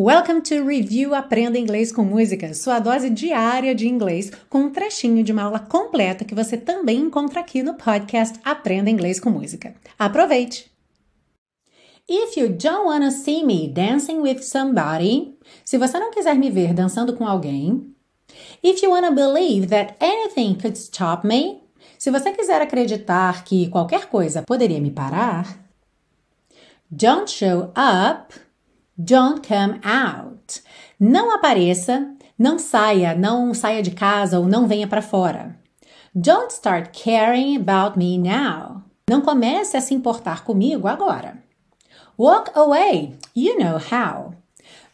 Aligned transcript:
Welcome 0.00 0.42
to 0.42 0.64
Review 0.64 1.12
Aprenda 1.12 1.58
Inglês 1.58 1.90
com 1.90 2.04
Música, 2.04 2.54
sua 2.54 2.78
dose 2.78 3.10
diária 3.10 3.74
de 3.74 3.88
inglês, 3.88 4.30
com 4.48 4.60
um 4.60 4.70
trechinho 4.70 5.24
de 5.24 5.32
uma 5.32 5.42
aula 5.42 5.58
completa 5.58 6.24
que 6.24 6.36
você 6.36 6.56
também 6.56 7.00
encontra 7.00 7.40
aqui 7.40 7.64
no 7.64 7.74
podcast 7.74 8.38
Aprenda 8.44 8.88
Inglês 8.88 9.18
com 9.18 9.28
Música. 9.28 9.74
Aproveite! 9.98 10.70
If 12.08 12.36
you 12.36 12.50
don't 12.50 12.86
wanna 12.86 13.10
see 13.10 13.44
me 13.44 13.66
dancing 13.66 14.20
with 14.20 14.42
somebody, 14.42 15.36
se 15.64 15.76
você 15.76 15.98
não 15.98 16.12
quiser 16.12 16.36
me 16.36 16.48
ver 16.48 16.72
dançando 16.72 17.14
com 17.14 17.26
alguém, 17.26 17.92
if 18.62 18.80
you 18.80 18.92
wanna 18.92 19.10
believe 19.10 19.66
that 19.66 19.96
anything 19.98 20.54
could 20.54 20.78
stop 20.78 21.26
me, 21.26 21.60
se 21.98 22.08
você 22.12 22.30
quiser 22.30 22.62
acreditar 22.62 23.42
que 23.42 23.68
qualquer 23.68 24.06
coisa 24.06 24.44
poderia 24.46 24.80
me 24.80 24.92
parar, 24.92 25.58
don't 26.88 27.28
show 27.28 27.72
up 27.74 28.47
Don't 29.00 29.46
come 29.46 29.78
out. 29.84 30.60
Não 30.98 31.32
apareça, 31.32 32.16
não 32.36 32.58
saia, 32.58 33.14
não 33.14 33.54
saia 33.54 33.80
de 33.80 33.92
casa 33.92 34.40
ou 34.40 34.46
não 34.46 34.66
venha 34.66 34.88
para 34.88 35.00
fora. 35.00 35.56
Don't 36.12 36.52
start 36.52 36.90
caring 37.00 37.56
about 37.56 37.96
me 37.96 38.18
now. 38.18 38.82
Não 39.08 39.20
comece 39.20 39.76
a 39.76 39.80
se 39.80 39.94
importar 39.94 40.42
comigo 40.42 40.88
agora. 40.88 41.38
Walk 42.18 42.50
away. 42.56 43.16
You 43.36 43.56
know 43.60 43.76
how. 43.76 44.34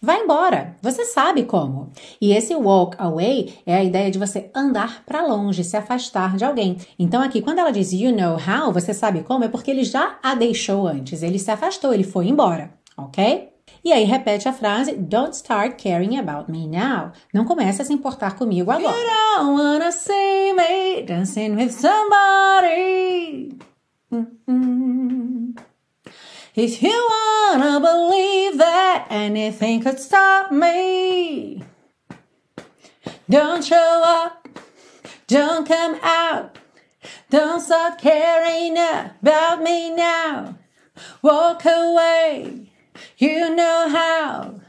Vá 0.02 0.18
embora, 0.18 0.76
você 0.82 1.06
sabe 1.06 1.44
como. 1.44 1.90
E 2.20 2.34
esse 2.34 2.54
walk 2.54 2.96
away 2.98 3.54
é 3.64 3.74
a 3.74 3.84
ideia 3.84 4.10
de 4.10 4.18
você 4.18 4.50
andar 4.54 5.02
para 5.06 5.26
longe, 5.26 5.64
se 5.64 5.78
afastar 5.78 6.36
de 6.36 6.44
alguém. 6.44 6.76
Então 6.98 7.22
aqui 7.22 7.40
quando 7.40 7.60
ela 7.60 7.70
diz 7.70 7.90
you 7.90 8.14
know 8.14 8.36
how, 8.36 8.70
você 8.70 8.92
sabe 8.92 9.22
como 9.22 9.44
é 9.44 9.48
porque 9.48 9.70
ele 9.70 9.82
já 9.82 10.18
a 10.22 10.34
deixou 10.34 10.86
antes, 10.86 11.22
ele 11.22 11.38
se 11.38 11.50
afastou, 11.50 11.94
ele 11.94 12.04
foi 12.04 12.28
embora, 12.28 12.70
OK? 12.98 13.53
E 13.84 13.92
aí 13.92 14.04
repete 14.04 14.48
a 14.48 14.52
frase 14.52 14.94
Don't 14.94 15.34
start 15.34 15.76
caring 15.76 16.18
about 16.18 16.50
me 16.50 16.66
now. 16.66 17.12
Não 17.34 17.44
comece 17.44 17.82
a 17.82 17.84
se 17.84 17.92
importar 17.92 18.34
comigo 18.34 18.70
agora. 18.70 18.96
You 18.96 19.06
don't 19.36 19.58
wanna 19.58 19.92
see 19.92 20.54
me 20.54 21.02
dancing 21.02 21.54
with 21.54 21.72
somebody. 21.72 23.58
If 26.56 26.82
you 26.82 27.08
wanna 27.10 27.80
believe 27.80 28.58
that 28.58 29.06
anything 29.10 29.82
could 29.82 29.98
stop 29.98 30.52
me, 30.52 31.62
don't 33.28 33.64
show 33.64 34.02
up, 34.06 34.48
don't 35.26 35.66
come 35.66 35.98
out, 36.00 36.56
don't 37.28 37.60
start 37.60 37.98
caring 37.98 38.78
about 38.78 39.62
me 39.62 39.90
now. 39.90 40.54
Walk 41.22 41.64
away. 41.66 42.70
You 43.24 43.56
know 43.56 43.88
how. 43.88 44.60